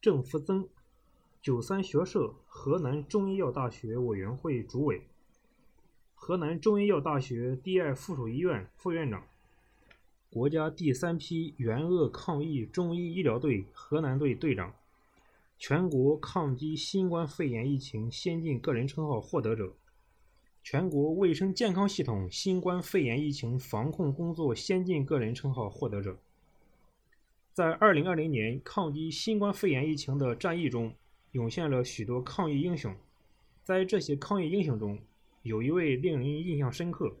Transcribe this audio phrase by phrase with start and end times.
[0.00, 0.68] 郑福增，
[1.42, 5.02] 九三学社河南中医药大学委员会主委，
[6.14, 9.24] 河南中医药大学第二附属医院副院长，
[10.30, 14.72] 国家第三批援鄂抗疫中医医疗队河南队队长，
[15.58, 19.74] 全国抗击新冠肺炎疫情先进个人称号获得者。
[20.62, 26.18] 全国卫生健康系统新冠肺炎疫情防控工作先进个人称号获得者，
[27.58, 30.94] 在2020年抗击新冠肺炎疫情的战役中，
[31.32, 32.94] 涌现了许多抗疫英雄。
[33.64, 34.96] 在这些抗疫英雄中，
[35.42, 37.12] 有一位令人印象深刻，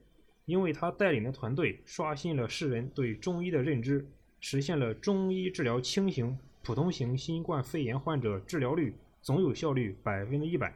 [0.44, 4.06] 因为他带领的团队刷新了世人对中医的认知，
[4.38, 10.72] 实现了中医治疗轻型、普通型新冠肺炎患者治疗率总有效率百分之一百。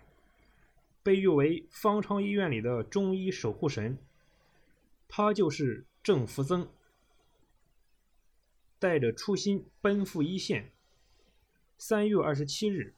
[1.04, 3.96] 被誉为方舱医院里的中医守护神，
[5.06, 6.66] 他就是郑福增。
[8.82, 10.72] 带着初心奔赴一线。
[11.78, 12.94] 三月二十七日，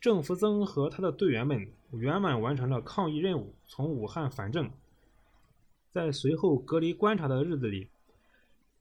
[0.00, 4.70] 郑福增和他的队员们圆满完成了抗疫任务，从武汉返郑。
[5.90, 7.88] 在随后隔离观察的日子里，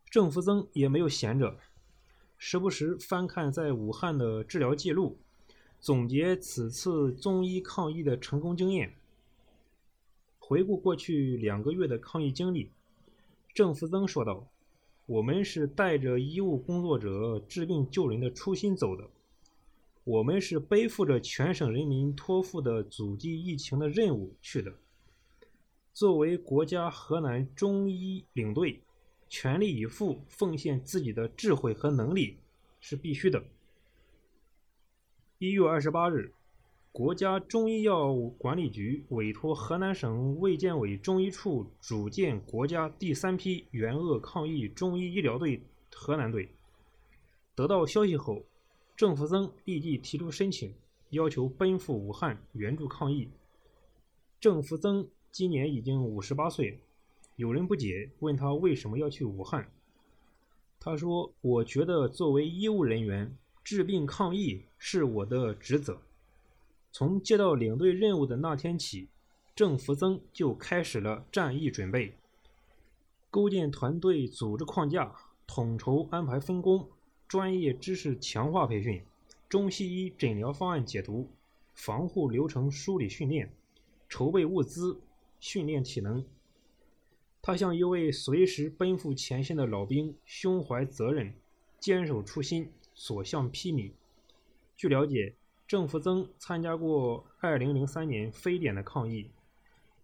[0.10, 1.60] 郑福增也没有闲着，
[2.38, 5.18] 时不时翻看在武汉的治疗记录。
[5.82, 8.96] 总结此次中医抗疫的成功经验，
[10.40, 12.72] 回顾过去两个月的抗疫经历，
[13.54, 14.48] 郑福增说道
[15.08, 19.08] ：“我们是带着医务工作者治病救人的初心走的，
[20.04, 24.74] 我们是背负着全省人民托付的阻击疫情的任务去的。
[25.94, 28.82] 作为国家河南中医领队，
[29.30, 32.38] 全力以赴奉献自己的智慧和能力
[32.80, 33.44] 是必须的。”
[35.38, 36.34] 一月二十八日，
[36.96, 45.62] 国家中医药管理局委托河南省卫健委中医处组建国家第三批援鄂抗疫中医医疗队
[45.94, 46.48] 河南队。
[47.54, 48.46] 得到消息后，
[48.96, 50.74] 郑福增立即提出申请，
[51.10, 53.28] 要求奔赴武汉援助抗疫。
[54.40, 56.80] 郑福增今年已经五十八岁，
[57.36, 59.70] 有人不解，问他为什么要去武汉。
[60.80, 66.00] 他说：“我觉得作为医务人员。”治病抗疫是我的职责。
[66.98, 69.10] 从接到领队任务的那天起，
[69.54, 72.14] 郑福增就开始了战役准备，
[73.30, 75.14] 构建团队组织框架，
[75.46, 76.88] 统筹安排分工，
[77.28, 79.04] 专业知识强化培训，
[79.50, 81.28] 中西医诊疗方案解读，
[81.74, 83.52] 防护流程梳理训练，
[84.08, 85.02] 筹备物资，
[85.42, 86.26] 训练体能。
[87.42, 91.34] 他像一位随时奔赴前线的老兵，胸怀责任，
[91.78, 92.72] 坚守初心。
[92.94, 93.92] 所向披靡。
[94.78, 95.36] 据了解，
[95.68, 99.32] 郑福增参加过2003年非典的抗疫，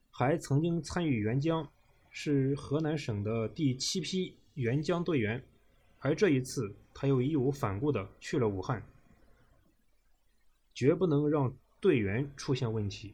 [0.09, 1.69] 还曾经参与援疆，
[2.09, 5.44] 是河南省的第七批援疆队员。
[5.99, 8.83] 而这一次，他又义无反顾地去了武汉，
[10.73, 13.13] 绝不能让队员出现问题。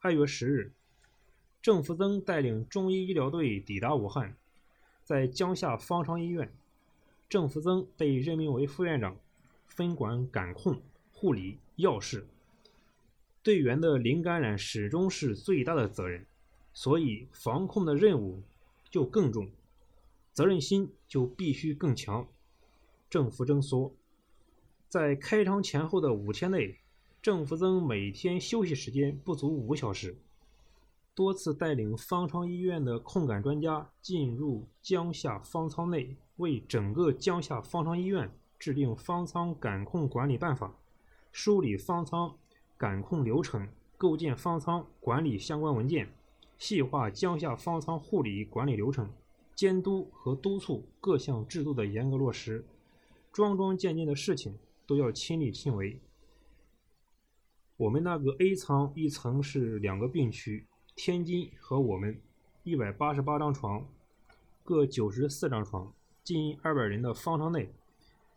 [0.00, 0.72] 2月10日，
[1.60, 4.34] 郑福增带领中医医疗队抵达武汉，
[5.04, 6.50] 在江夏方舱医院。
[7.28, 9.16] 郑福增被任命为副院长，
[9.70, 10.82] 分管感控、
[11.12, 12.26] 护理、药事。
[13.42, 16.26] 队员的零感染始终是最大的责任，
[16.74, 18.42] 所以防控的任务
[18.90, 19.48] 就更重，
[20.32, 22.26] 责任心就必须更强。
[23.08, 23.94] 郑福增说，
[24.88, 26.76] 在开场前后的五天内，
[27.22, 30.16] 郑福增每天休息时间不足五小时。
[31.14, 38.30] 多次带领方舱医院的控感专家进入江夏方舱内，为整个江夏方舱医院
[38.60, 40.72] 制定方舱感控管理办法，
[41.32, 42.36] 梳理方舱
[42.76, 43.66] 感控流程，
[43.96, 46.12] 构建方舱管理相关文件，
[46.58, 49.10] 细化江夏方舱护理管理流程，
[49.56, 52.64] 监督和督促各项制度的严格落实，
[53.32, 54.56] 桩桩件件的事情
[54.86, 55.98] 都要亲力亲为。
[57.78, 60.66] 我们那个 A 舱一层是两个病区。
[60.96, 62.20] 天津和我们
[62.62, 63.88] 一百八十八张床，
[64.62, 65.90] 各九十四张床，
[66.22, 67.72] 近二百人的方舱内，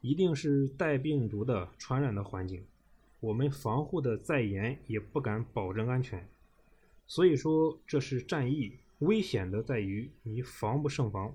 [0.04, 2.66] 一定是带病毒的传染的环境。
[3.22, 6.28] 我们防护的再严，也不敢保证安全。
[7.08, 11.34] 所以说，这是战役，危险的在于你防不胜防。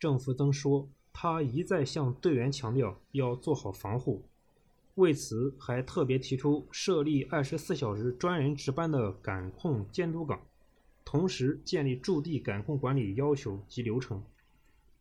[0.00, 4.24] 郑福增说，他一再向队员强调要做好防护。
[4.94, 10.40] 为此，还特别提出设立二十四小时专人值班的感控监督岗，
[11.04, 14.24] 同时建立驻地感控管理要求及流程，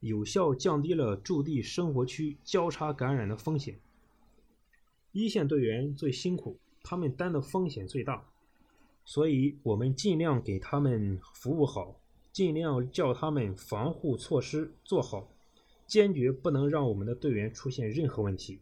[0.07, 3.79] 有效降低了驻地生活区交叉感染的风险。
[5.11, 8.25] 一线队员最辛苦，他们担的风险最大，
[9.05, 11.99] 所以我们尽量给他们服务好，
[12.31, 15.29] 尽量叫他们防护措施做好，
[15.85, 18.59] 坚决不能让我们的队员出现任何问题。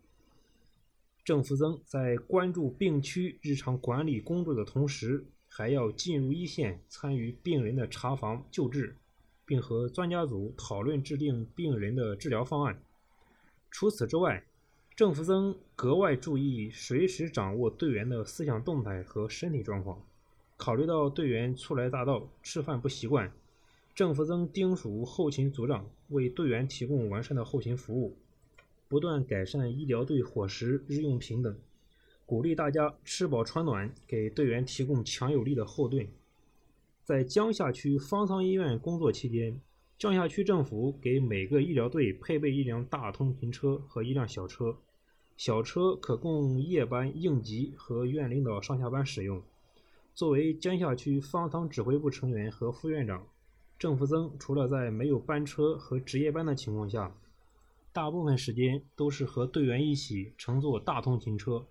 [1.23, 8.95] 郑福增在关注病区日常管理工作的同时，还要进入一线参与病人的查房救治，
[9.45, 12.81] 并和专家组讨论制定病人的治疗方案。
[13.69, 14.43] 除此之外，
[14.95, 20.01] 郑福增格外注意随时掌握队员的思想动态和身体状况。
[20.57, 23.29] 考虑到队员初来乍到，吃饭不习惯，
[23.93, 28.15] 郑福增叮嘱后勤组长为队员提供完善的后勤服务，
[28.87, 31.59] 不断改善医疗队伙食、日用品等，
[32.25, 36.07] 鼓励大家吃饱穿暖，给队员提供强有力的后盾。
[37.05, 39.61] 在江夏区方舱医院工作期间，
[39.95, 44.75] 江夏区政府给每个医疗队配备一辆大通勤车和一辆小车，
[45.37, 49.39] 小车可供夜班应急和院领导上下班使用。
[50.15, 53.27] 作为江夏区方舱指挥部成员和副院长，
[53.77, 57.15] 郑福增除了在没有班车和值夜班的情况下，
[57.93, 61.67] 大部分时间都是和队员一起乘坐大通勤车。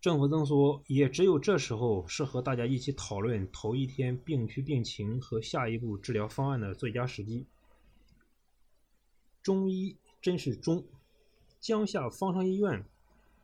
[0.00, 7.46] 郑福增说：“也只有这时候是和大家一起讨论头一天病区病情和下一步治疗方案的最佳时机。”
[9.42, 10.84] 中医真是中，
[11.58, 12.84] 江夏方舱医院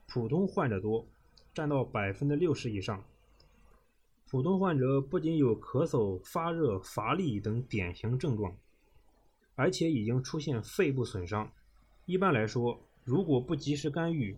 [0.06, 1.04] 普通患者多，
[1.52, 3.04] 占到百分之六十以上。
[4.28, 8.56] 普通患者不仅有咳嗽、发热、乏力等典型症状，
[9.56, 11.50] 而且已经出现肺部损伤。
[12.06, 14.36] 一般来说，如果不及时干预，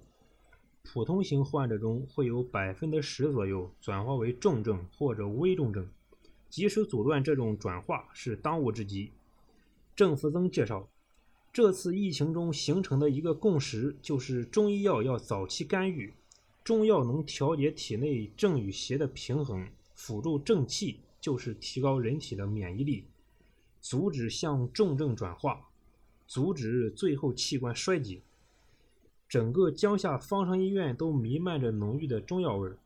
[0.92, 5.88] 普通型患者中会有百分之十左右转化为重症或者危重症，
[6.48, 9.10] 及时阻断这种转化是当务之急。
[9.96, 10.88] 郑福增介绍，
[11.52, 16.14] 这次疫情中形成的一个共识就是中医药要早期干预，
[16.62, 19.66] 中药能调节体内正与邪的平衡。
[19.94, 23.04] 辅助正气就是提高人体的免疫力，
[23.80, 25.68] 阻止向重症转化，
[26.26, 28.20] 阻止最后器官衰竭。
[29.28, 32.76] 整个江夏方舱医院都弥漫着浓郁的中药味儿，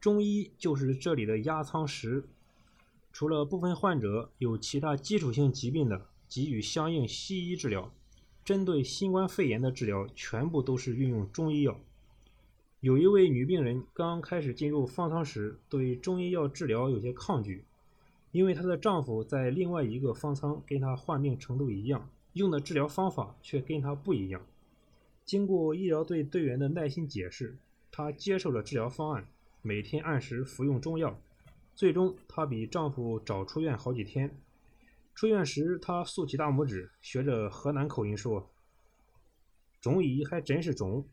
[0.00, 2.24] 中医就是这里的压舱石。
[3.12, 7.90] 除了部分患者有其他基础性疾病的，给予相应西医治疗；
[8.44, 11.78] 针对新冠肺炎的治疗，全部都是运用中医药。
[12.80, 17.64] 有一位女病人刚开始进入方舱时，对中医药治疗有些抗拒，
[18.32, 24.42] 因为她的丈夫在另外一个方舱跟她患病程度一样，用的治疗方法却跟她不一样。
[25.24, 27.56] 经过医疗队队员的耐心解释，
[27.90, 29.26] 她接受了治疗方案，
[29.62, 31.18] 每天按时服用中药。
[31.74, 34.36] 最终，她比丈夫早出院好几天。
[35.14, 38.50] 出院时，她竖起大拇指，学着河南口音说
[39.80, 41.08] ：“中医还真是中。”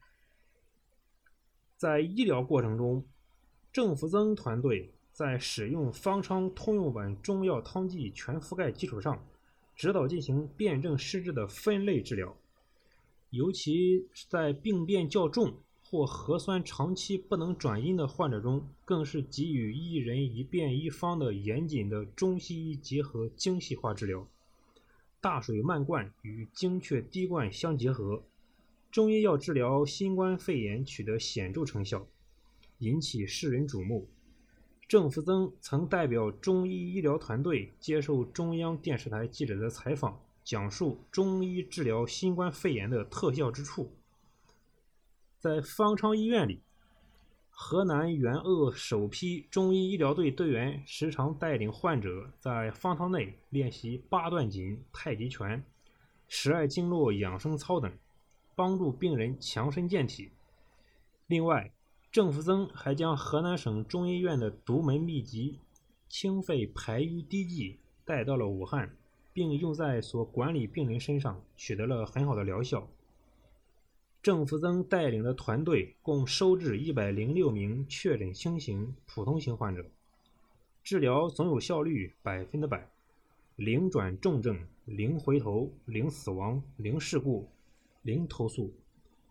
[1.78, 3.06] 在医疗过程中，
[3.72, 9.26] 郑福增团队在使用方舱通用版中药汤剂全覆盖基础上，
[9.76, 12.36] 指导进行辨证施治的分类治疗。
[13.32, 24.28] 尤其在病变较重或核酸长期不能转阴的患者中，更是给予一人一变一方的严谨的中西医结合精细化治疗，
[25.20, 28.24] 大水漫灌与精确滴灌相结合。
[28.92, 32.06] 中医药治疗新冠肺炎取得显著成效，
[32.80, 34.10] 引起世人瞩目。
[34.90, 43.92] 郑福增曾代表中医医疗团队接受中央电视台记者的采访，讲述中医治疗新冠肺炎的特效之处。
[45.40, 46.62] 在方舱医院里，
[47.50, 55.64] 河南援鄂首批中医医疗队队员时常带领患者在方舱内练习八段锦、太极拳、
[56.28, 57.92] 十二经络养生操等。
[58.54, 60.30] 帮助病人强身健体。
[61.26, 61.72] 另外，
[62.12, 65.58] 郑福增还将河南省中医院的独门秘籍——
[66.10, 68.96] 清肺排瘀滴剂带到了武汉，
[69.34, 72.88] 并用在所管理病人身上，取得了很好的疗效。
[74.22, 79.86] 郑福增带领的团队共收治一百零六名确诊轻型、普通型患者，
[80.84, 82.90] 治疗总有效率百分之百，
[83.56, 87.48] 零转重症、零回头、零死亡、零事故。
[88.04, 88.74] 零投诉，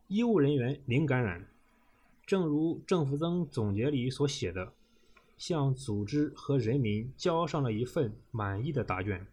[0.07, 1.45] 医务人员零感染。
[2.25, 4.73] 正如郑福增总结里所写的，
[5.37, 9.26] 向组织和人民交上了一份满意的答卷。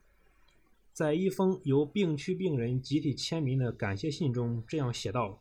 [0.98, 5.40] 在一封由病区病人集体签名的感谢信中，这样写道：“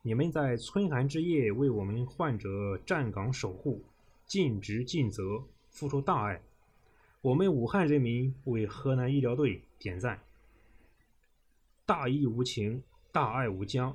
[0.00, 3.84] 你们在春寒之夜为我们患者站岗守护，
[4.24, 6.40] 尽职尽责，付出大爱。
[7.20, 10.18] 我们武汉人民为河南医疗队点赞。
[11.84, 13.94] 大义无情。”大爱无疆，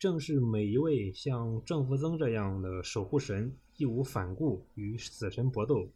[0.00, 5.86] 正是每一位像郑福增这样的守护神，义无反顾与死神搏斗，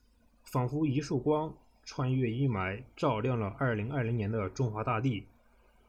[0.45, 1.53] 仿佛一束光
[1.87, 5.25] 穿越阴霾，照亮了二零二零年的中华大地。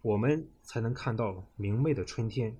[0.04, 2.56] 我们才能看到明媚的春天。